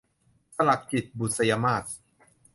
[0.55, 1.87] สลักจิต- บุษยมาส